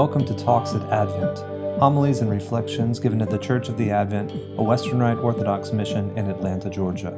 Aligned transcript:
Welcome 0.00 0.24
to 0.24 0.34
Talks 0.34 0.72
at 0.72 0.80
Advent, 0.90 1.40
homilies 1.78 2.20
and 2.20 2.30
reflections 2.30 2.98
given 2.98 3.20
at 3.20 3.28
the 3.28 3.36
Church 3.36 3.68
of 3.68 3.76
the 3.76 3.90
Advent, 3.90 4.32
a 4.58 4.62
Western 4.62 4.98
Rite 4.98 5.18
Orthodox 5.18 5.72
mission 5.72 6.16
in 6.16 6.26
Atlanta, 6.26 6.70
Georgia. 6.70 7.10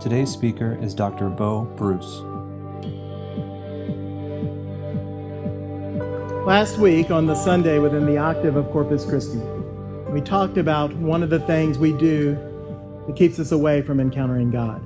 Today's 0.00 0.30
speaker 0.30 0.78
is 0.80 0.94
Dr. 0.94 1.28
Bo 1.28 1.64
Bruce. 1.76 2.22
Last 6.46 6.78
week, 6.78 7.10
on 7.10 7.26
the 7.26 7.34
Sunday 7.34 7.78
within 7.78 8.06
the 8.06 8.16
octave 8.16 8.56
of 8.56 8.70
Corpus 8.70 9.04
Christi, 9.04 9.42
we 10.08 10.22
talked 10.22 10.56
about 10.56 10.90
one 10.96 11.22
of 11.22 11.28
the 11.28 11.40
things 11.40 11.76
we 11.76 11.92
do 11.92 12.34
that 13.06 13.14
keeps 13.14 13.38
us 13.38 13.52
away 13.52 13.82
from 13.82 14.00
encountering 14.00 14.50
God. 14.50 14.82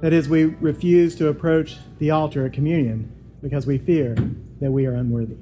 That 0.00 0.12
is, 0.12 0.28
we 0.28 0.46
refuse 0.46 1.14
to 1.14 1.28
approach 1.28 1.76
the 2.00 2.10
altar 2.10 2.44
at 2.44 2.52
communion 2.52 3.15
because 3.42 3.66
we 3.66 3.78
fear 3.78 4.16
that 4.60 4.70
we 4.70 4.86
are 4.86 4.94
unworthy. 4.94 5.36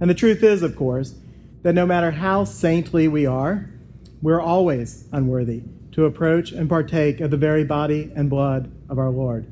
And 0.00 0.08
the 0.08 0.14
truth 0.14 0.42
is, 0.42 0.62
of 0.62 0.76
course, 0.76 1.14
that 1.62 1.74
no 1.74 1.86
matter 1.86 2.12
how 2.12 2.44
saintly 2.44 3.08
we 3.08 3.26
are, 3.26 3.68
we're 4.22 4.40
always 4.40 5.08
unworthy 5.12 5.62
to 5.92 6.04
approach 6.04 6.52
and 6.52 6.68
partake 6.68 7.20
of 7.20 7.30
the 7.30 7.36
very 7.36 7.64
body 7.64 8.12
and 8.14 8.30
blood 8.30 8.70
of 8.88 8.98
our 8.98 9.10
Lord. 9.10 9.50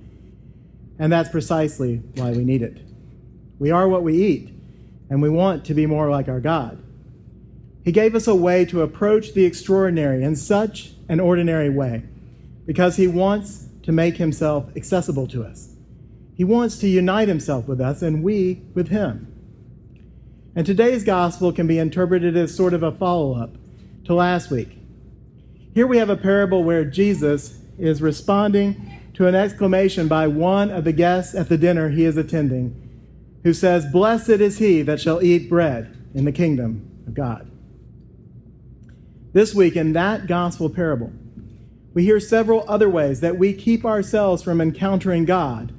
And 0.99 1.13
that's 1.13 1.29
precisely 1.29 1.97
why 2.15 2.31
we 2.33 2.45
need 2.45 2.63
it. 2.63 2.79
We 3.59 3.71
are 3.71 3.89
what 3.89 4.03
we 4.03 4.15
eat, 4.15 4.53
and 5.11 5.21
we 5.21 5.29
want 5.29 5.65
to 5.67 5.75
be 5.75 5.87
more 5.87 6.11
like 6.11 6.29
our 6.29 6.41
God. 6.41 6.83
He 7.85 7.93
gave 7.93 8.15
us 8.15 8.27
a 8.27 8.35
way 8.35 8.65
to 8.67 8.83
approach 8.83 9.33
the 9.33 9.45
extraordinary 9.45 10.23
in 10.23 10.37
such 10.37 10.93
an 11.09 11.21
ordinary 11.21 11.71
way 11.71 12.03
because 12.67 12.97
He 12.97 13.07
wants 13.07 13.67
to 13.87 13.93
make 13.93 14.17
himself 14.17 14.69
accessible 14.77 15.29
to 15.29 15.45
us. 15.45 15.76
He 16.37 16.45
wants 16.45 16.79
to 16.79 16.89
unite 16.89 17.29
himself 17.29 17.67
with 17.67 17.81
us 17.81 18.03
and 18.03 18.23
we 18.23 18.63
with 18.75 18.89
him. 18.89 19.33
And 20.55 20.67
today's 20.67 21.03
gospel 21.03 21.51
can 21.51 21.67
be 21.67 21.79
interpreted 21.79 22.37
as 22.37 22.55
sort 22.55 22.75
of 22.75 22.83
a 22.83 22.93
follow 22.93 23.35
up 23.35 23.57
to 24.05 24.15
last 24.15 24.51
week. 24.51 24.79
Here 25.75 25.87
we 25.87 25.99
have 25.99 26.11
a 26.11 26.17
parable 26.17 26.63
where 26.63 26.85
Jesus 26.85 27.59
is 27.79 28.01
responding 28.03 29.01
to 29.15 29.27
an 29.27 29.35
exclamation 29.35 30.09
by 30.09 30.27
one 30.27 30.71
of 30.71 30.85
the 30.85 30.93
guests 30.93 31.35
at 31.35 31.49
the 31.49 31.59
dinner 31.59 31.89
he 31.89 32.05
is 32.05 32.19
attending, 32.19 32.75
who 33.43 33.55
says, 33.55 33.87
Blessed 33.91 34.29
is 34.29 34.59
he 34.59 34.83
that 34.83 35.01
shall 35.01 35.23
eat 35.23 35.49
bread 35.49 35.97
in 36.15 36.27
the 36.27 36.33
kingdom 36.33 36.91
of 37.07 37.15
God. 37.15 37.51
This 39.33 39.55
week, 39.55 39.77
in 39.77 39.95
that 39.95 40.27
gospel 40.27 40.69
parable, 40.69 41.13
we 41.95 42.05
hear 42.05 42.21
several 42.21 42.65
other 42.69 42.89
ways 42.89 43.21
that 43.21 43.39
we 43.39 43.55
keep 43.55 43.85
ourselves 43.87 44.43
from 44.43 44.61
encountering 44.61 45.25
God 45.25 45.73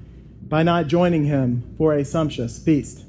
by 0.50 0.64
not 0.64 0.88
joining 0.88 1.26
Him 1.26 1.74
for 1.78 1.94
a 1.94 2.06
sumptuous 2.06 2.58
feast. 2.58 3.04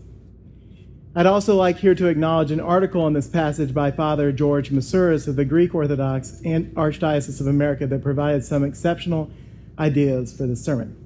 I'd 1.14 1.26
also 1.26 1.56
like 1.56 1.78
here 1.78 1.94
to 1.94 2.06
acknowledge 2.06 2.50
an 2.50 2.60
article 2.60 3.06
in 3.06 3.12
this 3.12 3.26
passage 3.26 3.74
by 3.74 3.90
Father 3.90 4.30
George 4.30 4.70
Masouras 4.70 5.26
of 5.26 5.36
the 5.36 5.44
Greek 5.44 5.74
Orthodox 5.74 6.40
and 6.44 6.74
Archdiocese 6.74 7.40
of 7.40 7.46
America 7.46 7.86
that 7.86 8.02
provided 8.02 8.44
some 8.44 8.62
exceptional 8.62 9.30
ideas 9.78 10.36
for 10.36 10.46
the 10.46 10.54
sermon. 10.54 10.96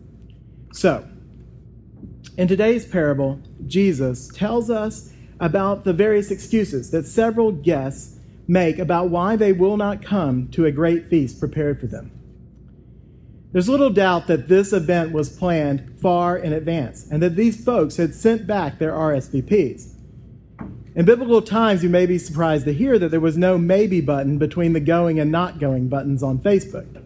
So, 0.72 1.08
in 2.36 2.48
today's 2.48 2.86
parable, 2.86 3.41
Jesus 3.67 4.28
tells 4.28 4.70
us 4.70 5.12
about 5.39 5.84
the 5.84 5.92
various 5.92 6.30
excuses 6.30 6.90
that 6.90 7.07
several 7.07 7.52
guests 7.52 8.18
make 8.48 8.78
about 8.78 9.11
why 9.11 9.36
they 9.36 9.52
will 9.52 9.77
not 9.77 10.02
come 10.02 10.48
to 10.48 10.67
a 10.67 10.73
great 10.73 11.08
feast 11.08 11.39
prepared 11.39 11.80
for 11.80 11.86
them. 11.86 12.11
There's 13.52 13.68
little 13.68 13.90
doubt 13.90 14.29
that 14.29 14.48
this 14.48 14.73
event 14.73 15.13
was 15.13 15.29
planned 15.29 16.01
far 16.01 16.39
in 16.39 16.55
advance 16.55 17.07
and 17.11 17.23
that 17.23 17.36
these 17.36 17.63
folks 17.63 17.98
had 17.98 18.14
sent 18.14 18.46
back 18.46 18.79
their 18.79 18.92
RSVPs. 18.92 19.95
In 20.95 21.05
biblical 21.05 21.42
times, 21.42 21.83
you 21.83 21.90
may 21.90 22.07
be 22.07 22.18
surprised 22.18 22.64
to 22.64 22.73
hear 22.73 22.98
that 22.98 23.11
there 23.11 23.20
was 23.20 23.36
no 23.36 23.58
maybe 23.58 24.01
button 24.01 24.39
between 24.39 24.73
the 24.73 24.80
going 24.80 25.20
and 25.20 25.30
not 25.30 25.58
going 25.58 25.89
buttons 25.89 26.23
on 26.23 26.39
Facebook. 26.39 27.02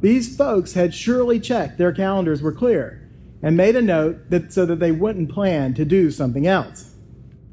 These 0.00 0.34
folks 0.36 0.72
had 0.72 0.94
surely 0.94 1.40
checked 1.40 1.76
their 1.76 1.92
calendars 1.92 2.42
were 2.42 2.52
clear 2.52 3.06
and 3.42 3.56
made 3.56 3.76
a 3.76 3.82
note 3.82 4.30
that, 4.30 4.52
so 4.52 4.64
that 4.66 4.80
they 4.80 4.92
wouldn't 4.92 5.30
plan 5.30 5.74
to 5.74 5.84
do 5.84 6.10
something 6.10 6.46
else. 6.46 6.94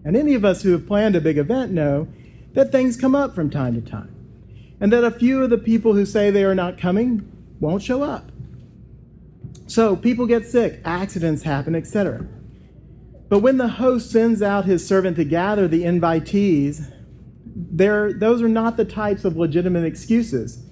And 0.05 0.16
any 0.16 0.34
of 0.34 0.45
us 0.45 0.63
who 0.63 0.72
have 0.72 0.88
planned 0.88 1.16
a 1.16 1.22
big 1.22 1.38
event 1.38 1.72
know 1.72 2.07
that 2.53 2.72
things 2.72 2.97
come 2.97 3.16
up 3.16 3.35
from 3.35 3.50
time 3.50 3.73
to 3.75 3.90
time, 3.90 4.16
and 4.79 4.91
that 4.94 5.03
a 5.03 5.11
few 5.11 5.44
of 5.44 5.50
the 5.50 5.57
people 5.57 5.94
who 5.94 6.05
say 6.05 6.29
they 6.29 6.44
are 6.44 6.55
not 6.55 6.78
coming 6.78 7.32
won't 7.63 7.81
show 7.81 8.03
up. 8.03 8.31
So 9.66 9.96
people 9.96 10.28
get 10.28 10.46
sick, 10.46 10.81
accidents 10.85 11.44
happen, 11.44 11.74
etc. 11.74 12.28
But 13.29 13.40
when 13.40 13.57
the 13.57 13.68
host 13.68 14.12
sends 14.12 14.44
out 14.44 14.66
his 14.66 14.85
servant 14.85 15.16
to 15.16 15.24
gather 15.24 15.68
the 15.68 15.84
invitees, 15.84 16.94
those 17.46 18.41
are 18.41 18.50
not 18.50 18.78
the 18.78 18.85
types 18.85 19.25
of 19.25 19.38
legitimate 19.38 19.85
excuses 19.85 20.63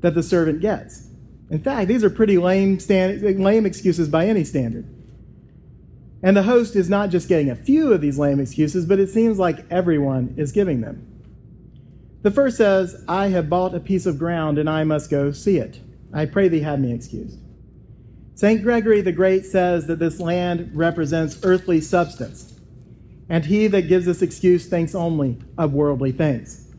that 0.00 0.14
the 0.14 0.22
servant 0.22 0.60
gets. 0.60 1.08
In 1.50 1.62
fact, 1.62 1.88
these 1.88 2.04
are 2.04 2.10
pretty 2.10 2.36
lame, 2.36 2.78
stand, 2.78 3.22
lame 3.22 3.64
excuses 3.64 4.08
by 4.08 4.26
any 4.26 4.44
standard. 4.44 4.86
And 6.22 6.36
the 6.36 6.42
host 6.42 6.76
is 6.76 6.90
not 6.90 7.10
just 7.10 7.28
getting 7.28 7.48
a 7.48 7.56
few 7.56 7.92
of 7.92 8.00
these 8.00 8.18
lame 8.18 8.40
excuses, 8.40 8.84
but 8.84 8.98
it 8.98 9.08
seems 9.08 9.38
like 9.38 9.64
everyone 9.70 10.34
is 10.36 10.52
giving 10.52 10.80
them. 10.82 11.06
The 12.22 12.30
first 12.30 12.58
says, 12.58 13.02
I 13.08 13.28
have 13.28 13.48
bought 13.48 13.74
a 13.74 13.80
piece 13.80 14.04
of 14.04 14.18
ground 14.18 14.58
and 14.58 14.68
I 14.68 14.84
must 14.84 15.10
go 15.10 15.32
see 15.32 15.56
it. 15.56 15.80
I 16.12 16.26
pray 16.26 16.48
thee 16.48 16.60
have 16.60 16.80
me 16.80 16.92
excused. 16.92 17.38
St. 18.34 18.62
Gregory 18.62 19.00
the 19.02 19.12
Great 19.12 19.44
says 19.44 19.86
that 19.86 19.98
this 19.98 20.18
land 20.18 20.70
represents 20.74 21.38
earthly 21.42 21.80
substance, 21.80 22.58
and 23.28 23.44
he 23.44 23.66
that 23.66 23.88
gives 23.88 24.06
this 24.06 24.22
excuse 24.22 24.66
thinks 24.66 24.94
only 24.94 25.38
of 25.58 25.74
worldly 25.74 26.12
things. 26.12 26.72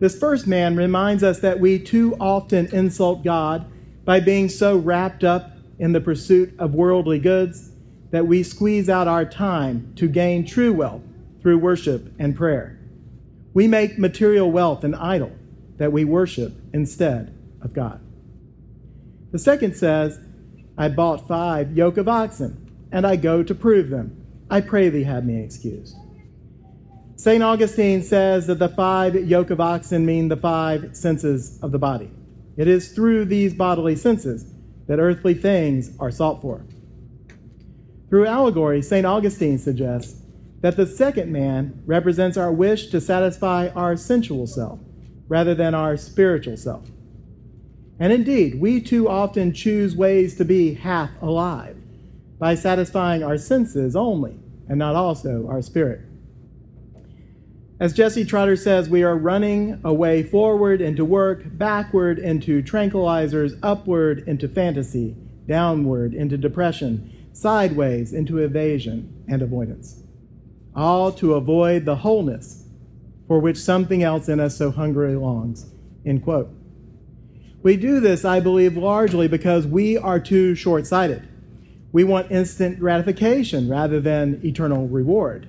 This 0.00 0.18
first 0.18 0.46
man 0.46 0.76
reminds 0.76 1.22
us 1.22 1.38
that 1.40 1.60
we 1.60 1.78
too 1.78 2.16
often 2.18 2.66
insult 2.74 3.22
God 3.22 3.66
by 4.04 4.20
being 4.20 4.48
so 4.48 4.76
wrapped 4.76 5.24
up 5.24 5.52
in 5.78 5.92
the 5.92 6.00
pursuit 6.00 6.52
of 6.58 6.74
worldly 6.74 7.18
goods 7.18 7.70
that 8.10 8.26
we 8.26 8.42
squeeze 8.42 8.88
out 8.88 9.08
our 9.08 9.24
time 9.24 9.92
to 9.96 10.08
gain 10.08 10.44
true 10.44 10.72
wealth 10.72 11.02
through 11.40 11.58
worship 11.58 12.12
and 12.18 12.36
prayer. 12.36 12.78
We 13.54 13.68
make 13.68 13.98
material 13.98 14.50
wealth 14.50 14.84
an 14.84 14.94
idol 14.94 15.32
that 15.76 15.92
we 15.92 16.04
worship 16.04 16.52
instead 16.72 17.36
of 17.62 17.72
God. 17.72 18.03
The 19.34 19.40
second 19.40 19.74
says, 19.74 20.20
I 20.78 20.88
bought 20.88 21.26
five 21.26 21.76
yoke 21.76 21.96
of 21.96 22.06
oxen, 22.06 22.70
and 22.92 23.04
I 23.04 23.16
go 23.16 23.42
to 23.42 23.52
prove 23.52 23.90
them. 23.90 24.24
I 24.48 24.60
pray 24.60 24.90
thee 24.90 25.02
have 25.02 25.24
me 25.24 25.42
excused. 25.42 25.96
St. 27.16 27.42
Augustine 27.42 28.04
says 28.04 28.46
that 28.46 28.60
the 28.60 28.68
five 28.68 29.16
yoke 29.16 29.50
of 29.50 29.60
oxen 29.60 30.06
mean 30.06 30.28
the 30.28 30.36
five 30.36 30.96
senses 30.96 31.58
of 31.64 31.72
the 31.72 31.80
body. 31.80 32.12
It 32.56 32.68
is 32.68 32.92
through 32.92 33.24
these 33.24 33.54
bodily 33.54 33.96
senses 33.96 34.52
that 34.86 35.00
earthly 35.00 35.34
things 35.34 35.90
are 35.98 36.12
sought 36.12 36.40
for. 36.40 36.64
Through 38.10 38.26
allegory, 38.26 38.82
St. 38.82 39.04
Augustine 39.04 39.58
suggests 39.58 40.22
that 40.60 40.76
the 40.76 40.86
second 40.86 41.32
man 41.32 41.82
represents 41.86 42.36
our 42.36 42.52
wish 42.52 42.86
to 42.90 43.00
satisfy 43.00 43.66
our 43.70 43.96
sensual 43.96 44.46
self 44.46 44.78
rather 45.26 45.56
than 45.56 45.74
our 45.74 45.96
spiritual 45.96 46.56
self. 46.56 46.88
And 47.98 48.12
indeed, 48.12 48.60
we 48.60 48.80
too 48.80 49.08
often 49.08 49.52
choose 49.52 49.94
ways 49.94 50.34
to 50.36 50.44
be 50.44 50.74
half 50.74 51.10
alive 51.22 51.76
by 52.38 52.54
satisfying 52.54 53.22
our 53.22 53.38
senses 53.38 53.94
only 53.94 54.38
and 54.68 54.78
not 54.78 54.96
also 54.96 55.46
our 55.48 55.62
spirit. 55.62 56.00
As 57.80 57.92
Jesse 57.92 58.24
Trotter 58.24 58.56
says, 58.56 58.88
we 58.88 59.02
are 59.02 59.16
running 59.16 59.80
away 59.84 60.22
forward 60.22 60.80
into 60.80 61.04
work, 61.04 61.42
backward 61.58 62.18
into 62.18 62.62
tranquilizers, 62.62 63.58
upward 63.62 64.24
into 64.26 64.48
fantasy, 64.48 65.16
downward 65.46 66.14
into 66.14 66.36
depression, 66.36 67.28
sideways 67.32 68.12
into 68.12 68.38
evasion 68.38 69.24
and 69.28 69.42
avoidance 69.42 70.04
all 70.74 71.12
to 71.12 71.34
avoid 71.34 71.84
the 71.84 71.96
wholeness 71.96 72.64
for 73.26 73.38
which 73.38 73.56
something 73.56 74.02
else 74.02 74.28
in 74.28 74.40
us 74.40 74.56
so 74.56 74.70
hungrily 74.70 75.16
longs. 75.16 75.66
End 76.04 76.22
quote. 76.22 76.50
We 77.64 77.78
do 77.78 77.98
this, 77.98 78.26
I 78.26 78.40
believe, 78.40 78.76
largely 78.76 79.26
because 79.26 79.66
we 79.66 79.96
are 79.96 80.20
too 80.20 80.54
short 80.54 80.86
sighted. 80.86 81.26
We 81.92 82.04
want 82.04 82.30
instant 82.30 82.78
gratification 82.78 83.70
rather 83.70 84.00
than 84.00 84.38
eternal 84.44 84.86
reward. 84.86 85.48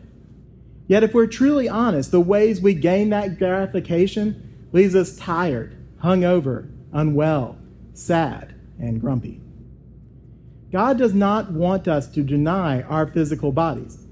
Yet, 0.87 1.03
if 1.03 1.13
we're 1.13 1.27
truly 1.27 1.67
honest, 1.67 2.11
the 2.11 2.21
ways 2.21 2.61
we 2.61 2.73
gain 2.73 3.09
that 3.09 3.37
gratification 3.37 4.67
leaves 4.71 4.95
us 4.95 5.17
tired, 5.17 5.75
hungover, 6.01 6.71
unwell, 6.93 7.57
sad, 7.93 8.55
and 8.79 9.01
grumpy. 9.01 9.41
God 10.71 10.97
does 10.97 11.13
not 11.13 11.51
want 11.51 11.85
us 11.85 12.07
to 12.11 12.21
deny 12.21 12.83
our 12.83 13.07
physical 13.07 13.51
bodies. 13.51 14.07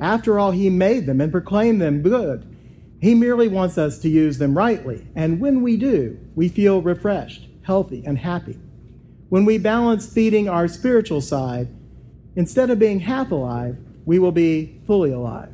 After 0.00 0.38
all, 0.38 0.52
He 0.52 0.70
made 0.70 1.04
them 1.04 1.20
and 1.20 1.30
proclaimed 1.30 1.82
them 1.82 2.00
good. 2.00 2.55
He 3.00 3.14
merely 3.14 3.48
wants 3.48 3.78
us 3.78 3.98
to 4.00 4.08
use 4.08 4.38
them 4.38 4.56
rightly. 4.56 5.06
And 5.14 5.40
when 5.40 5.62
we 5.62 5.76
do, 5.76 6.18
we 6.34 6.48
feel 6.48 6.80
refreshed, 6.82 7.46
healthy, 7.62 8.02
and 8.06 8.18
happy. 8.18 8.58
When 9.28 9.44
we 9.44 9.58
balance 9.58 10.12
feeding 10.12 10.48
our 10.48 10.68
spiritual 10.68 11.20
side 11.20 11.68
instead 12.36 12.70
of 12.70 12.78
being 12.78 13.00
half 13.00 13.30
alive, 13.30 13.76
we 14.04 14.18
will 14.18 14.32
be 14.32 14.80
fully 14.86 15.10
alive. 15.12 15.52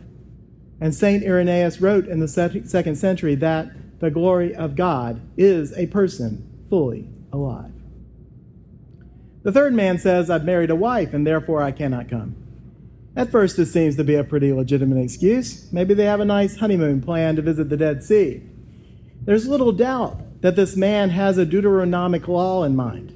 And 0.81 0.95
St. 0.95 1.25
Irenaeus 1.25 1.81
wrote 1.81 2.07
in 2.07 2.21
the 2.21 2.29
second 2.29 2.97
century 2.97 3.35
that 3.37 3.71
the 4.01 4.11
glory 4.11 4.55
of 4.55 4.75
God 4.75 5.21
is 5.37 5.73
a 5.77 5.87
person 5.87 6.65
fully 6.69 7.09
alive. 7.33 7.73
The 9.43 9.53
third 9.53 9.75
man 9.75 9.99
says, 9.99 10.29
I've 10.29 10.45
married 10.45 10.71
a 10.71 10.77
wife 10.77 11.15
and 11.15 11.27
therefore 11.27 11.63
I 11.63 11.73
cannot 11.73 12.09
come. 12.09 12.37
At 13.15 13.31
first, 13.31 13.59
this 13.59 13.73
seems 13.73 13.97
to 13.97 14.05
be 14.05 14.15
a 14.15 14.25
pretty 14.25 14.53
legitimate 14.53 15.03
excuse. 15.03 15.71
Maybe 15.71 15.93
they 15.93 16.07
have 16.07 16.21
a 16.21 16.25
nice 16.25 16.57
honeymoon 16.57 17.03
plan 17.03 17.37
to 17.37 17.43
visit 17.43 17.69
the 17.69 17.77
Dead 17.77 18.03
Sea. 18.03 18.43
There's 19.25 19.47
little 19.47 19.73
doubt 19.73 20.41
that 20.41 20.57
this 20.57 20.77
man 20.77 21.11
has 21.11 21.37
a 21.37 21.45
Deuteronomic 21.45 22.27
law 22.27 22.65
in 22.65 22.75
mind. 22.75 23.13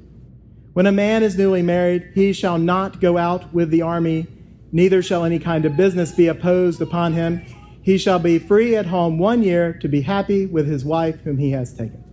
When 0.74 0.86
a 0.86 0.92
man 0.92 1.22
is 1.22 1.38
newly 1.38 1.62
married, 1.62 2.12
he 2.14 2.34
shall 2.34 2.58
not 2.58 3.00
go 3.00 3.16
out 3.16 3.52
with 3.54 3.70
the 3.70 3.80
army, 3.80 4.26
neither 4.70 5.02
shall 5.02 5.24
any 5.24 5.38
kind 5.38 5.64
of 5.64 5.76
business 5.76 6.12
be 6.12 6.28
opposed 6.28 6.82
upon 6.82 7.14
him. 7.14 7.40
He 7.82 7.96
shall 7.96 8.18
be 8.18 8.38
free 8.38 8.76
at 8.76 8.86
home 8.86 9.18
one 9.18 9.42
year 9.42 9.72
to 9.80 9.88
be 9.88 10.02
happy 10.02 10.44
with 10.44 10.68
his 10.68 10.84
wife 10.84 11.20
whom 11.22 11.38
he 11.38 11.52
has 11.52 11.72
taken. 11.72 12.04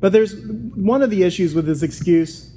But 0.00 0.12
there's 0.12 0.34
one 0.74 1.02
of 1.02 1.10
the 1.10 1.22
issues 1.22 1.54
with 1.54 1.66
this 1.66 1.84
excuse 1.84 2.50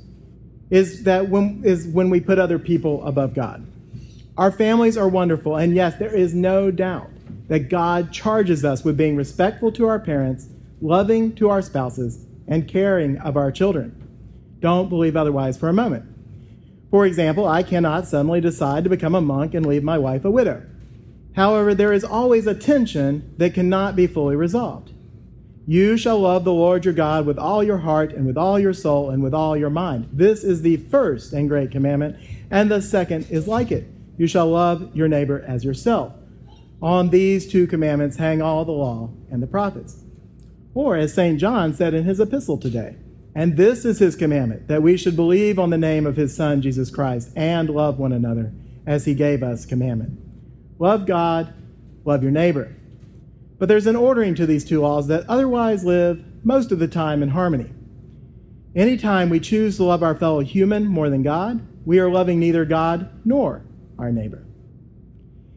is 0.72 1.04
that 1.04 1.30
when, 1.30 1.62
is 1.64 1.86
when 1.88 2.10
we 2.10 2.20
put 2.20 2.40
other 2.40 2.58
people 2.58 3.06
above 3.06 3.36
God. 3.36 3.68
Our 4.38 4.52
families 4.52 4.98
are 4.98 5.08
wonderful, 5.08 5.56
and 5.56 5.74
yes, 5.74 5.96
there 5.96 6.14
is 6.14 6.34
no 6.34 6.70
doubt 6.70 7.10
that 7.48 7.70
God 7.70 8.12
charges 8.12 8.66
us 8.66 8.84
with 8.84 8.98
being 8.98 9.16
respectful 9.16 9.72
to 9.72 9.88
our 9.88 10.00
parents, 10.00 10.48
loving 10.82 11.34
to 11.36 11.50
our 11.50 11.62
spouses, 11.62 12.26
and 12.46 12.68
caring 12.68 13.18
of 13.20 13.38
our 13.38 13.50
children. 13.50 13.96
Don't 14.60 14.90
believe 14.90 15.16
otherwise 15.16 15.58
for 15.58 15.70
a 15.70 15.74
moment. 15.74 16.06
For 16.92 17.06
example, 17.06 17.48
I 17.48 17.64
cannot 17.64 18.08
suddenly 18.08 18.42
decide 18.42 18.84
to 18.84 18.90
become 18.90 19.16
a 19.16 19.22
monk 19.22 19.54
and 19.54 19.66
leave 19.66 19.84
my 19.84 19.98
wife 19.98 20.26
a 20.26 20.32
widow. 20.32 20.64
However, 21.36 21.74
there 21.74 21.94
is 21.94 22.04
always 22.04 22.46
a 22.46 22.56
tension 22.56 23.34
that 23.38 23.54
cannot 23.54 23.96
be 23.96 24.06
fully 24.06 24.36
resolved. 24.36 24.92
You 25.66 25.96
shall 25.96 26.20
love 26.20 26.44
the 26.44 26.54
Lord 26.54 26.84
your 26.84 26.94
God 26.94 27.26
with 27.26 27.40
all 27.40 27.64
your 27.64 27.80
heart 27.80 28.12
and 28.12 28.26
with 28.26 28.38
all 28.38 28.60
your 28.60 28.74
soul 28.74 29.10
and 29.10 29.24
with 29.24 29.34
all 29.34 29.56
your 29.56 29.70
mind. 29.70 30.10
This 30.12 30.44
is 30.44 30.62
the 30.62 30.78
first 30.78 31.32
and 31.32 31.48
great 31.48 31.72
commandment, 31.72 32.18
and 32.52 32.70
the 32.70 32.82
second 32.82 33.28
is 33.30 33.48
like 33.48 33.72
it. 33.72 33.95
You 34.18 34.28
shall 34.28 34.48
love 34.48 34.96
your 34.96 35.08
neighbor 35.08 35.44
as 35.48 35.64
yourself. 35.64 36.14
On 36.82 37.10
these 37.10 37.48
two 37.48 37.68
commandments 37.68 38.18
hang 38.18 38.42
all 38.42 38.66
the 38.66 38.72
law 38.72 39.10
and 39.32 39.42
the 39.42 39.48
prophets. 39.48 40.04
Or, 40.74 40.96
as 40.96 41.14
St. 41.14 41.40
John 41.40 41.74
said 41.74 41.94
in 41.94 42.04
his 42.04 42.20
epistle 42.20 42.58
today, 42.58 42.98
and 43.34 43.58
this 43.58 43.86
is 43.86 44.00
his 44.00 44.16
commandment, 44.16 44.68
that 44.68 44.84
we 44.84 44.98
should 44.98 45.16
believe 45.16 45.58
on 45.58 45.70
the 45.70 45.78
name 45.78 46.06
of 46.06 46.16
his 46.16 46.36
Son, 46.36 46.62
Jesus 46.62 46.90
Christ, 46.90 47.32
and 47.36 47.70
love 47.70 47.98
one 47.98 48.14
another 48.14 48.54
as 48.86 49.06
he 49.06 49.14
gave 49.14 49.42
us 49.42 49.66
commandment. 49.66 50.20
Love 50.80 51.06
God, 51.06 51.54
love 52.04 52.24
your 52.24 52.32
neighbor. 52.32 52.76
But 53.58 53.70
there's 53.70 53.88
an 53.88 53.96
ordering 53.96 54.36
to 54.36 54.46
these 54.46 54.66
two 54.66 54.82
laws 54.82 55.08
that 55.08 55.28
otherwise 55.30 55.86
live 55.86 56.24
most 56.44 56.72
of 56.72 56.80
the 56.80 56.88
time 56.88 57.24
in 57.24 57.30
harmony. 57.30 57.72
Anytime 58.76 59.30
we 59.30 59.40
choose 59.40 59.78
to 59.78 59.86
love 59.86 60.04
our 60.04 60.16
fellow 60.16 60.42
human 60.42 60.86
more 60.86 61.10
than 61.10 61.24
God, 61.24 61.66
we 61.86 62.00
are 62.00 62.10
loving 62.10 62.40
neither 62.40 62.66
God 62.66 63.10
nor 63.24 63.66
our 63.98 64.12
neighbor. 64.12 64.46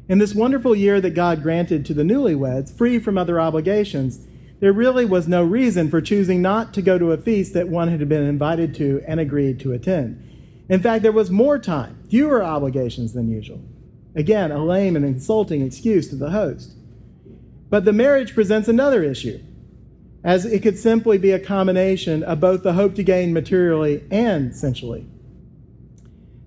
In 0.08 0.18
this 0.18 0.34
wonderful 0.34 0.74
year 0.74 1.00
that 1.00 1.10
God 1.10 1.42
granted 1.42 1.84
to 1.86 1.94
the 1.94 2.02
newlyweds, 2.02 2.72
free 2.72 2.98
from 2.98 3.18
other 3.18 3.40
obligations, 3.40 4.26
there 4.60 4.72
really 4.72 5.04
was 5.04 5.28
no 5.28 5.44
reason 5.44 5.90
for 5.90 6.00
choosing 6.00 6.40
not 6.40 6.72
to 6.74 6.82
go 6.82 6.98
to 6.98 7.12
a 7.12 7.18
feast 7.18 7.52
that 7.54 7.68
one 7.68 7.88
had 7.88 8.08
been 8.08 8.24
invited 8.24 8.74
to 8.76 9.02
and 9.06 9.20
agreed 9.20 9.60
to 9.60 9.72
attend. 9.72 10.24
In 10.68 10.80
fact, 10.80 11.02
there 11.02 11.12
was 11.12 11.30
more 11.30 11.58
time, 11.58 12.02
fewer 12.10 12.42
obligations 12.42 13.12
than 13.12 13.30
usual. 13.30 13.60
Again, 14.14 14.50
a 14.50 14.64
lame 14.64 14.96
and 14.96 15.04
insulting 15.04 15.62
excuse 15.62 16.08
to 16.08 16.16
the 16.16 16.30
host. 16.30 16.72
But 17.70 17.84
the 17.84 17.92
marriage 17.92 18.34
presents 18.34 18.66
another 18.66 19.02
issue, 19.02 19.40
as 20.24 20.44
it 20.44 20.62
could 20.62 20.78
simply 20.78 21.18
be 21.18 21.30
a 21.30 21.38
combination 21.38 22.22
of 22.22 22.40
both 22.40 22.62
the 22.62 22.72
hope 22.72 22.94
to 22.96 23.02
gain 23.02 23.32
materially 23.32 24.02
and 24.10 24.56
sensually. 24.56 25.06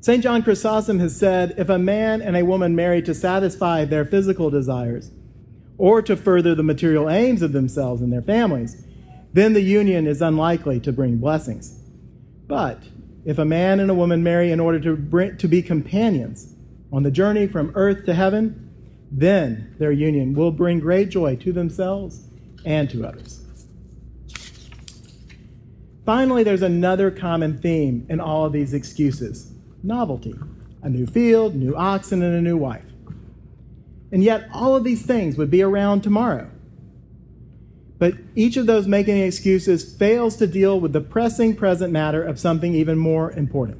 St. 0.01 0.23
John 0.23 0.41
Chrysostom 0.41 0.97
has 0.97 1.15
said 1.15 1.53
if 1.57 1.69
a 1.69 1.77
man 1.77 2.23
and 2.23 2.35
a 2.35 2.43
woman 2.43 2.75
marry 2.75 3.03
to 3.03 3.13
satisfy 3.13 3.85
their 3.85 4.03
physical 4.03 4.49
desires 4.49 5.11
or 5.77 6.01
to 6.01 6.17
further 6.17 6.55
the 6.55 6.63
material 6.63 7.07
aims 7.07 7.43
of 7.43 7.51
themselves 7.51 8.01
and 8.01 8.11
their 8.11 8.23
families, 8.23 8.83
then 9.31 9.53
the 9.53 9.61
union 9.61 10.07
is 10.07 10.19
unlikely 10.19 10.79
to 10.79 10.91
bring 10.91 11.17
blessings. 11.17 11.79
But 12.47 12.81
if 13.25 13.37
a 13.37 13.45
man 13.45 13.79
and 13.79 13.91
a 13.91 13.93
woman 13.93 14.23
marry 14.23 14.51
in 14.51 14.59
order 14.59 14.79
to, 14.79 14.95
bring, 14.95 15.37
to 15.37 15.47
be 15.47 15.61
companions, 15.61 16.55
on 16.91 17.03
the 17.03 17.11
journey 17.11 17.45
from 17.45 17.71
earth 17.75 18.03
to 18.05 18.15
heaven, 18.15 18.71
then 19.11 19.75
their 19.77 19.91
union 19.91 20.33
will 20.33 20.51
bring 20.51 20.79
great 20.79 21.09
joy 21.09 21.35
to 21.35 21.53
themselves 21.53 22.27
and 22.65 22.89
to 22.89 23.05
others. 23.05 23.45
Finally, 26.07 26.43
there's 26.43 26.63
another 26.63 27.11
common 27.11 27.59
theme 27.59 28.07
in 28.09 28.19
all 28.19 28.45
of 28.45 28.51
these 28.51 28.73
excuses 28.73 29.50
novelty 29.83 30.35
a 30.83 30.89
new 30.89 31.05
field, 31.05 31.55
new 31.55 31.75
oxen, 31.75 32.23
and 32.23 32.33
a 32.35 32.41
new 32.41 32.57
wife. 32.57 32.85
And 34.11 34.23
yet, 34.23 34.49
all 34.51 34.75
of 34.75 34.83
these 34.83 35.05
things 35.05 35.37
would 35.37 35.51
be 35.51 35.61
around 35.61 36.01
tomorrow. 36.01 36.49
But 37.99 38.15
each 38.35 38.57
of 38.57 38.65
those 38.65 38.87
making 38.87 39.17
excuses 39.17 39.95
fails 39.95 40.35
to 40.37 40.47
deal 40.47 40.79
with 40.79 40.91
the 40.91 41.01
pressing 41.01 41.55
present 41.55 41.93
matter 41.93 42.23
of 42.23 42.39
something 42.39 42.73
even 42.73 42.97
more 42.97 43.31
important. 43.31 43.79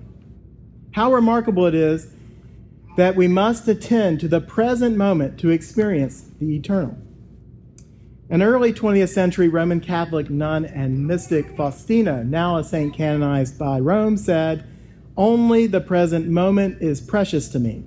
How 0.91 1.11
remarkable 1.11 1.65
it 1.65 1.73
is 1.73 2.13
that 2.97 3.15
we 3.15 3.27
must 3.27 3.67
attend 3.67 4.19
to 4.19 4.27
the 4.27 4.41
present 4.41 4.95
moment 4.95 5.39
to 5.39 5.49
experience 5.49 6.29
the 6.39 6.55
eternal. 6.55 6.97
An 8.29 8.41
early 8.41 8.71
20th 8.71 9.09
century 9.09 9.49
Roman 9.49 9.79
Catholic 9.79 10.29
nun 10.29 10.65
and 10.65 11.07
mystic 11.07 11.55
Faustina, 11.57 12.23
now 12.23 12.57
a 12.57 12.63
saint 12.63 12.93
canonized 12.93 13.57
by 13.57 13.79
Rome, 13.79 14.17
said, 14.17 14.65
Only 15.21 15.67
the 15.67 15.81
present 15.81 16.27
moment 16.29 16.81
is 16.81 16.99
precious 16.99 17.47
to 17.49 17.59
me, 17.59 17.83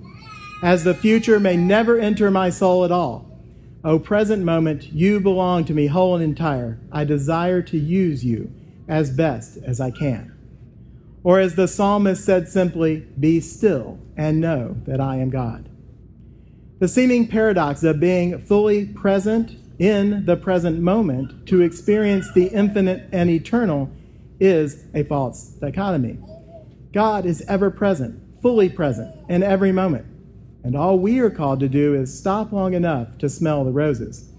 as 0.63 0.85
the 0.85 0.93
future 0.93 1.37
may 1.37 1.57
never 1.57 1.99
enter 1.99 2.31
my 2.31 2.49
soul 2.49 2.85
at 2.85 2.93
all. 2.93 3.29
O 3.83 3.99
present 3.99 4.45
moment, 4.45 4.93
you 4.93 5.19
belong 5.19 5.65
to 5.65 5.73
me 5.73 5.87
whole 5.87 6.15
and 6.15 6.23
entire. 6.23 6.79
I 6.93 7.03
desire 7.03 7.61
to 7.63 7.77
use 7.77 8.23
you 8.23 8.53
as 8.87 9.11
best 9.11 9.57
as 9.65 9.81
I 9.81 9.91
can. 9.91 10.33
Or 11.25 11.41
as 11.41 11.55
the 11.55 11.67
psalmist 11.67 12.23
said 12.23 12.47
simply, 12.47 13.05
Be 13.19 13.41
still 13.41 13.99
and 14.15 14.39
know 14.39 14.77
that 14.85 15.01
I 15.01 15.17
am 15.17 15.29
God. 15.29 15.67
The 16.79 16.87
seeming 16.87 17.27
paradox 17.27 17.83
of 17.83 17.99
being 17.99 18.39
fully 18.39 18.85
present 18.85 19.57
in 19.77 20.25
the 20.25 20.37
present 20.37 20.79
moment 20.79 21.45
to 21.47 21.59
experience 21.59 22.31
the 22.31 22.45
infinite 22.45 23.09
and 23.11 23.29
eternal 23.29 23.91
is 24.39 24.85
a 24.93 25.03
false 25.03 25.47
dichotomy. 25.59 26.17
God 26.95 27.25
is 27.25 27.43
ever 27.49 27.69
present, 27.69 28.21
fully 28.41 28.69
present 28.69 29.13
in 29.27 29.43
every 29.43 29.73
moment. 29.73 30.05
And 30.63 30.77
all 30.77 30.97
we 30.97 31.19
are 31.19 31.29
called 31.29 31.59
to 31.59 31.67
do 31.67 31.93
is 31.93 32.17
stop 32.17 32.53
long 32.53 32.73
enough 32.73 33.17
to 33.17 33.27
smell 33.27 33.65
the 33.65 33.73
roses. 33.73 34.31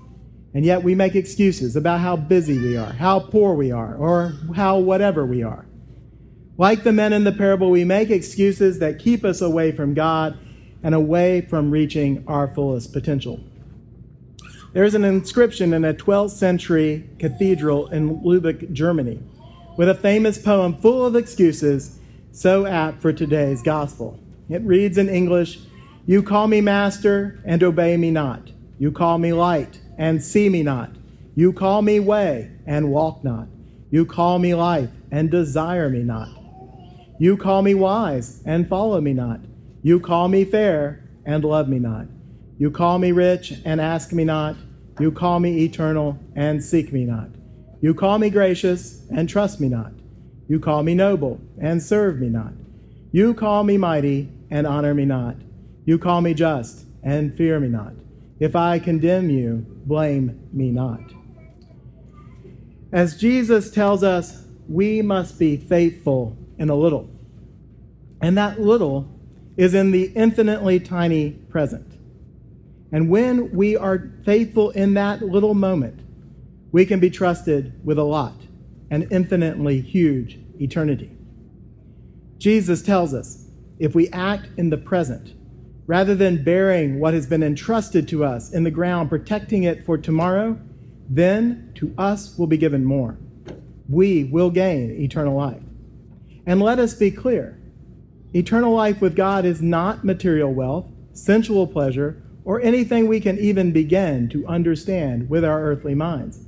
And 0.54 0.64
yet 0.64 0.82
we 0.82 0.94
make 0.94 1.14
excuses 1.14 1.76
about 1.76 2.00
how 2.00 2.16
busy 2.16 2.58
we 2.58 2.78
are, 2.78 2.94
how 2.94 3.20
poor 3.20 3.54
we 3.54 3.72
are, 3.72 3.94
or 3.94 4.32
how 4.54 4.78
whatever 4.78 5.26
we 5.26 5.42
are. 5.42 5.66
Like 6.56 6.82
the 6.82 6.94
men 6.94 7.12
in 7.12 7.24
the 7.24 7.32
parable, 7.32 7.70
we 7.70 7.84
make 7.84 8.08
excuses 8.08 8.78
that 8.78 9.00
keep 9.00 9.22
us 9.22 9.42
away 9.42 9.70
from 9.70 9.92
God 9.92 10.38
and 10.82 10.94
away 10.94 11.42
from 11.42 11.70
reaching 11.70 12.24
our 12.26 12.48
fullest 12.54 12.94
potential. 12.94 13.38
There's 14.72 14.94
an 14.94 15.04
inscription 15.04 15.74
in 15.74 15.84
a 15.84 15.92
12th 15.92 16.30
century 16.30 17.10
cathedral 17.18 17.88
in 17.88 18.20
Lübeck, 18.20 18.72
Germany, 18.72 19.20
with 19.76 19.90
a 19.90 19.94
famous 19.94 20.38
poem 20.38 20.78
full 20.78 21.04
of 21.04 21.14
excuses 21.14 21.98
so 22.36 22.66
apt 22.66 23.00
for 23.00 23.14
today's 23.14 23.62
gospel. 23.62 24.20
It 24.50 24.60
reads 24.60 24.98
in 24.98 25.08
English 25.08 25.58
You 26.04 26.22
call 26.22 26.48
me 26.48 26.60
master 26.60 27.40
and 27.46 27.62
obey 27.62 27.96
me 27.96 28.10
not. 28.10 28.50
You 28.78 28.92
call 28.92 29.16
me 29.16 29.32
light 29.32 29.80
and 29.96 30.22
see 30.22 30.50
me 30.50 30.62
not. 30.62 30.90
You 31.34 31.54
call 31.54 31.80
me 31.80 31.98
way 31.98 32.50
and 32.66 32.90
walk 32.90 33.24
not. 33.24 33.48
You 33.90 34.04
call 34.04 34.38
me 34.38 34.54
life 34.54 34.90
and 35.10 35.30
desire 35.30 35.88
me 35.88 36.02
not. 36.02 36.28
You 37.18 37.38
call 37.38 37.62
me 37.62 37.72
wise 37.72 38.42
and 38.44 38.68
follow 38.68 39.00
me 39.00 39.14
not. 39.14 39.40
You 39.82 39.98
call 39.98 40.28
me 40.28 40.44
fair 40.44 41.08
and 41.24 41.42
love 41.42 41.70
me 41.70 41.78
not. 41.78 42.06
You 42.58 42.70
call 42.70 42.98
me 42.98 43.12
rich 43.12 43.54
and 43.64 43.80
ask 43.80 44.12
me 44.12 44.24
not. 44.24 44.56
You 45.00 45.10
call 45.10 45.40
me 45.40 45.64
eternal 45.64 46.18
and 46.34 46.62
seek 46.62 46.92
me 46.92 47.06
not. 47.06 47.30
You 47.80 47.94
call 47.94 48.18
me 48.18 48.28
gracious 48.28 49.06
and 49.10 49.26
trust 49.26 49.58
me 49.58 49.70
not. 49.70 49.92
You 50.48 50.60
call 50.60 50.82
me 50.82 50.94
noble 50.94 51.40
and 51.60 51.82
serve 51.82 52.18
me 52.18 52.28
not. 52.28 52.52
You 53.12 53.34
call 53.34 53.64
me 53.64 53.76
mighty 53.76 54.30
and 54.50 54.66
honor 54.66 54.94
me 54.94 55.04
not. 55.04 55.36
You 55.84 55.98
call 55.98 56.20
me 56.20 56.34
just 56.34 56.86
and 57.02 57.34
fear 57.36 57.58
me 57.60 57.68
not. 57.68 57.94
If 58.38 58.54
I 58.54 58.78
condemn 58.78 59.30
you, 59.30 59.66
blame 59.86 60.48
me 60.52 60.70
not. 60.70 61.00
As 62.92 63.16
Jesus 63.16 63.70
tells 63.70 64.02
us, 64.02 64.44
we 64.68 65.02
must 65.02 65.38
be 65.38 65.56
faithful 65.56 66.36
in 66.58 66.68
a 66.68 66.74
little. 66.74 67.08
And 68.20 68.36
that 68.38 68.60
little 68.60 69.08
is 69.56 69.74
in 69.74 69.90
the 69.90 70.12
infinitely 70.14 70.80
tiny 70.80 71.30
present. 71.30 71.94
And 72.92 73.08
when 73.08 73.52
we 73.52 73.76
are 73.76 74.10
faithful 74.24 74.70
in 74.70 74.94
that 74.94 75.22
little 75.22 75.54
moment, 75.54 76.00
we 76.72 76.86
can 76.86 77.00
be 77.00 77.10
trusted 77.10 77.72
with 77.84 77.98
a 77.98 78.04
lot, 78.04 78.34
an 78.90 79.08
infinitely 79.10 79.80
huge 79.80 80.38
eternity. 80.60 81.10
Jesus 82.38 82.82
tells 82.82 83.14
us 83.14 83.48
if 83.78 83.94
we 83.94 84.08
act 84.10 84.48
in 84.56 84.70
the 84.70 84.76
present, 84.76 85.34
rather 85.86 86.14
than 86.14 86.42
burying 86.42 86.98
what 86.98 87.14
has 87.14 87.26
been 87.26 87.42
entrusted 87.42 88.08
to 88.08 88.24
us 88.24 88.52
in 88.52 88.64
the 88.64 88.70
ground, 88.70 89.08
protecting 89.08 89.64
it 89.64 89.84
for 89.84 89.96
tomorrow, 89.96 90.58
then 91.08 91.70
to 91.76 91.94
us 91.96 92.36
will 92.36 92.46
be 92.46 92.56
given 92.56 92.84
more. 92.84 93.16
We 93.88 94.24
will 94.24 94.50
gain 94.50 94.90
eternal 95.00 95.36
life. 95.36 95.62
And 96.46 96.60
let 96.60 96.78
us 96.78 96.94
be 96.94 97.10
clear 97.10 97.58
eternal 98.34 98.74
life 98.74 99.00
with 99.00 99.16
God 99.16 99.44
is 99.44 99.62
not 99.62 100.04
material 100.04 100.52
wealth, 100.52 100.86
sensual 101.12 101.66
pleasure, 101.66 102.22
or 102.44 102.60
anything 102.60 103.06
we 103.06 103.20
can 103.20 103.38
even 103.38 103.72
begin 103.72 104.28
to 104.28 104.46
understand 104.46 105.28
with 105.30 105.44
our 105.44 105.62
earthly 105.62 105.94
minds. 105.94 106.46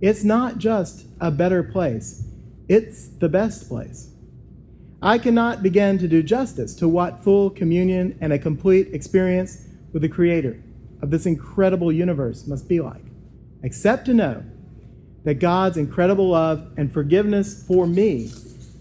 It's 0.00 0.24
not 0.24 0.58
just 0.58 1.06
a 1.20 1.30
better 1.30 1.62
place, 1.62 2.24
it's 2.68 3.08
the 3.08 3.28
best 3.28 3.68
place. 3.68 4.10
I 5.00 5.18
cannot 5.18 5.62
begin 5.62 5.98
to 5.98 6.08
do 6.08 6.22
justice 6.22 6.74
to 6.76 6.88
what 6.88 7.22
full 7.22 7.50
communion 7.50 8.18
and 8.20 8.32
a 8.32 8.38
complete 8.38 8.88
experience 8.92 9.66
with 9.92 10.02
the 10.02 10.08
Creator 10.08 10.62
of 11.00 11.10
this 11.10 11.26
incredible 11.26 11.92
universe 11.92 12.46
must 12.46 12.68
be 12.68 12.80
like, 12.80 13.04
except 13.62 14.06
to 14.06 14.14
know 14.14 14.42
that 15.24 15.34
God's 15.34 15.76
incredible 15.76 16.30
love 16.30 16.72
and 16.76 16.92
forgiveness 16.92 17.64
for 17.66 17.86
me 17.86 18.30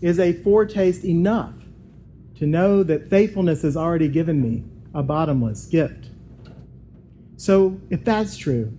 is 0.02 0.20
a 0.20 0.34
foretaste 0.34 1.04
enough 1.04 1.54
to 2.38 2.46
know 2.46 2.84
that 2.84 3.10
faithfulness 3.10 3.62
has 3.62 3.78
already 3.78 4.08
given 4.08 4.42
me 4.42 4.64
a 4.94 5.02
bottomless 5.02 5.66
gift. 5.66 6.10
So, 7.38 7.80
if 7.90 8.04
that's 8.04 8.38
true, 8.38 8.76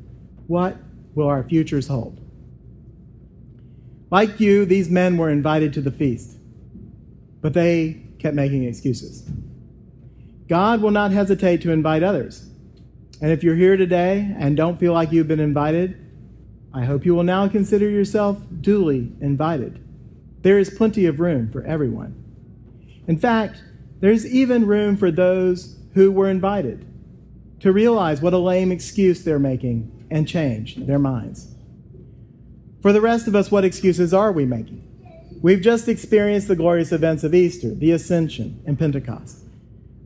what 0.46 0.76
will 1.14 1.26
our 1.26 1.42
futures 1.42 1.88
hold? 1.88 2.25
Like 4.10 4.40
you, 4.40 4.64
these 4.64 4.88
men 4.88 5.16
were 5.16 5.30
invited 5.30 5.72
to 5.74 5.80
the 5.80 5.90
feast, 5.90 6.36
but 7.40 7.54
they 7.54 8.02
kept 8.18 8.34
making 8.34 8.64
excuses. 8.64 9.28
God 10.48 10.80
will 10.80 10.92
not 10.92 11.10
hesitate 11.10 11.60
to 11.62 11.72
invite 11.72 12.02
others. 12.02 12.48
And 13.20 13.32
if 13.32 13.42
you're 13.42 13.56
here 13.56 13.76
today 13.76 14.34
and 14.38 14.56
don't 14.56 14.78
feel 14.78 14.92
like 14.92 15.10
you've 15.10 15.28
been 15.28 15.40
invited, 15.40 15.98
I 16.72 16.84
hope 16.84 17.06
you 17.06 17.14
will 17.14 17.24
now 17.24 17.48
consider 17.48 17.88
yourself 17.88 18.42
duly 18.60 19.12
invited. 19.20 19.82
There 20.42 20.58
is 20.58 20.70
plenty 20.70 21.06
of 21.06 21.18
room 21.18 21.50
for 21.50 21.64
everyone. 21.64 22.22
In 23.08 23.18
fact, 23.18 23.62
there's 24.00 24.26
even 24.26 24.66
room 24.66 24.96
for 24.96 25.10
those 25.10 25.78
who 25.94 26.12
were 26.12 26.28
invited 26.28 26.86
to 27.60 27.72
realize 27.72 28.20
what 28.20 28.34
a 28.34 28.38
lame 28.38 28.70
excuse 28.70 29.24
they're 29.24 29.38
making 29.38 30.06
and 30.10 30.28
change 30.28 30.76
their 30.76 30.98
minds. 30.98 31.55
For 32.86 32.92
the 32.92 33.00
rest 33.00 33.26
of 33.26 33.34
us, 33.34 33.50
what 33.50 33.64
excuses 33.64 34.14
are 34.14 34.30
we 34.30 34.44
making? 34.44 34.80
We've 35.42 35.60
just 35.60 35.88
experienced 35.88 36.46
the 36.46 36.54
glorious 36.54 36.92
events 36.92 37.24
of 37.24 37.34
Easter, 37.34 37.74
the 37.74 37.90
Ascension, 37.90 38.62
and 38.64 38.78
Pentecost. 38.78 39.38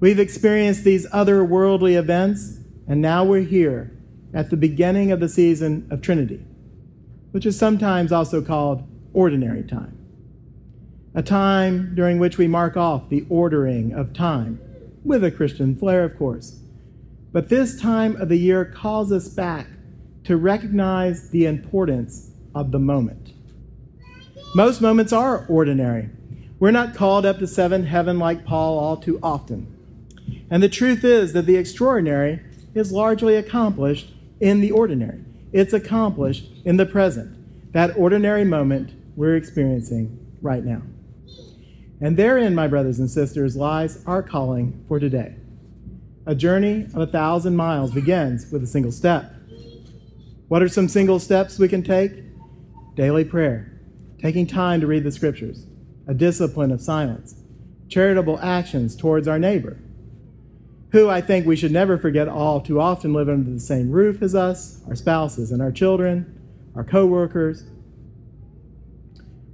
We've 0.00 0.18
experienced 0.18 0.82
these 0.82 1.06
other 1.12 1.44
worldly 1.44 1.96
events, 1.96 2.56
and 2.88 3.02
now 3.02 3.22
we're 3.22 3.42
here 3.42 3.92
at 4.32 4.48
the 4.48 4.56
beginning 4.56 5.12
of 5.12 5.20
the 5.20 5.28
season 5.28 5.88
of 5.90 6.00
Trinity, 6.00 6.42
which 7.32 7.44
is 7.44 7.58
sometimes 7.58 8.12
also 8.12 8.40
called 8.40 8.88
ordinary 9.12 9.62
time. 9.62 9.98
A 11.14 11.22
time 11.22 11.94
during 11.94 12.18
which 12.18 12.38
we 12.38 12.48
mark 12.48 12.78
off 12.78 13.10
the 13.10 13.26
ordering 13.28 13.92
of 13.92 14.14
time, 14.14 14.58
with 15.04 15.22
a 15.22 15.30
Christian 15.30 15.76
flair, 15.76 16.02
of 16.02 16.16
course. 16.16 16.58
But 17.30 17.50
this 17.50 17.78
time 17.78 18.16
of 18.16 18.30
the 18.30 18.38
year 18.38 18.64
calls 18.64 19.12
us 19.12 19.28
back 19.28 19.66
to 20.24 20.38
recognize 20.38 21.28
the 21.28 21.44
importance 21.44 22.29
of 22.54 22.72
the 22.72 22.78
moment. 22.78 23.32
Most 24.54 24.80
moments 24.80 25.12
are 25.12 25.46
ordinary. 25.48 26.10
We're 26.58 26.70
not 26.70 26.94
called 26.94 27.24
up 27.24 27.38
to 27.38 27.46
seventh 27.46 27.86
heaven 27.86 28.18
like 28.18 28.44
Paul 28.44 28.78
all 28.78 28.96
too 28.96 29.18
often. 29.22 29.66
And 30.50 30.62
the 30.62 30.68
truth 30.68 31.04
is 31.04 31.32
that 31.32 31.46
the 31.46 31.56
extraordinary 31.56 32.40
is 32.74 32.92
largely 32.92 33.36
accomplished 33.36 34.12
in 34.40 34.60
the 34.60 34.72
ordinary. 34.72 35.24
It's 35.52 35.72
accomplished 35.72 36.50
in 36.64 36.76
the 36.76 36.86
present, 36.86 37.72
that 37.72 37.96
ordinary 37.96 38.44
moment 38.44 38.92
we're 39.16 39.36
experiencing 39.36 40.18
right 40.42 40.64
now. 40.64 40.82
And 42.00 42.16
therein, 42.16 42.54
my 42.54 42.66
brothers 42.66 42.98
and 42.98 43.10
sisters, 43.10 43.56
lies 43.56 44.04
our 44.06 44.22
calling 44.22 44.84
for 44.88 44.98
today. 44.98 45.36
A 46.26 46.34
journey 46.34 46.86
of 46.94 46.96
a 46.96 47.06
thousand 47.06 47.56
miles 47.56 47.90
begins 47.90 48.50
with 48.50 48.62
a 48.62 48.66
single 48.66 48.92
step. 48.92 49.34
What 50.48 50.62
are 50.62 50.68
some 50.68 50.88
single 50.88 51.18
steps 51.18 51.58
we 51.58 51.68
can 51.68 51.82
take? 51.82 52.29
Daily 53.00 53.24
prayer, 53.24 53.72
taking 54.20 54.46
time 54.46 54.82
to 54.82 54.86
read 54.86 55.04
the 55.04 55.10
scriptures, 55.10 55.64
a 56.06 56.12
discipline 56.12 56.70
of 56.70 56.82
silence, 56.82 57.34
charitable 57.88 58.38
actions 58.40 58.94
towards 58.94 59.26
our 59.26 59.38
neighbor, 59.38 59.78
who 60.92 61.08
I 61.08 61.22
think 61.22 61.46
we 61.46 61.56
should 61.56 61.72
never 61.72 61.96
forget 61.96 62.28
all 62.28 62.60
too 62.60 62.78
often 62.78 63.14
live 63.14 63.30
under 63.30 63.50
the 63.50 63.58
same 63.58 63.90
roof 63.90 64.20
as 64.20 64.34
us, 64.34 64.82
our 64.86 64.94
spouses 64.94 65.50
and 65.50 65.62
our 65.62 65.72
children, 65.72 66.38
our 66.76 66.84
co 66.84 67.06
workers. 67.06 67.64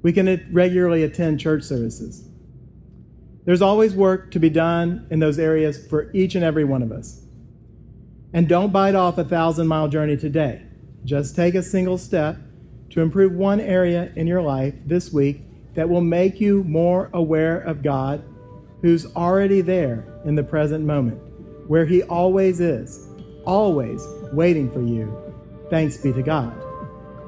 We 0.02 0.12
can 0.12 0.48
regularly 0.50 1.04
attend 1.04 1.38
church 1.38 1.62
services. 1.62 2.28
There's 3.44 3.62
always 3.62 3.94
work 3.94 4.32
to 4.32 4.40
be 4.40 4.50
done 4.50 5.06
in 5.08 5.20
those 5.20 5.38
areas 5.38 5.86
for 5.86 6.10
each 6.12 6.34
and 6.34 6.44
every 6.44 6.64
one 6.64 6.82
of 6.82 6.90
us. 6.90 7.24
And 8.32 8.48
don't 8.48 8.72
bite 8.72 8.96
off 8.96 9.18
a 9.18 9.24
thousand 9.24 9.68
mile 9.68 9.86
journey 9.86 10.16
today. 10.16 10.62
Just 11.04 11.36
take 11.36 11.54
a 11.54 11.62
single 11.62 11.96
step 11.96 12.38
to 12.90 13.00
improve 13.00 13.32
one 13.32 13.60
area 13.60 14.12
in 14.16 14.26
your 14.26 14.42
life 14.42 14.74
this 14.86 15.12
week 15.12 15.42
that 15.74 15.88
will 15.88 16.00
make 16.00 16.40
you 16.40 16.64
more 16.64 17.10
aware 17.12 17.58
of 17.60 17.82
God, 17.82 18.24
who's 18.80 19.06
already 19.14 19.60
there 19.60 20.04
in 20.24 20.34
the 20.34 20.42
present 20.42 20.84
moment, 20.84 21.20
where 21.68 21.84
He 21.84 22.02
always 22.04 22.60
is, 22.60 23.08
always 23.44 24.06
waiting 24.32 24.70
for 24.70 24.82
you. 24.82 25.14
Thanks 25.70 25.96
be 25.96 26.12
to 26.12 26.22
God. 26.22 26.54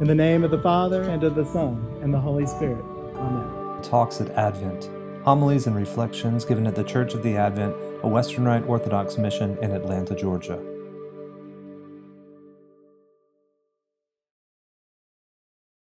In 0.00 0.06
the 0.06 0.14
name 0.14 0.44
of 0.44 0.50
the 0.50 0.62
Father, 0.62 1.02
and 1.02 1.22
of 1.24 1.34
the 1.34 1.44
Son, 1.44 1.98
and 2.02 2.14
the 2.14 2.20
Holy 2.20 2.46
Spirit. 2.46 2.84
Amen. 3.16 3.82
Talks 3.82 4.20
at 4.20 4.30
Advent. 4.30 4.90
Homilies 5.24 5.66
and 5.66 5.76
reflections 5.76 6.44
given 6.44 6.66
at 6.66 6.74
the 6.74 6.84
Church 6.84 7.14
of 7.14 7.22
the 7.22 7.36
Advent, 7.36 7.74
a 8.02 8.08
Western 8.08 8.44
Rite 8.44 8.66
Orthodox 8.66 9.18
mission 9.18 9.58
in 9.58 9.72
Atlanta, 9.72 10.14
Georgia. 10.14 10.58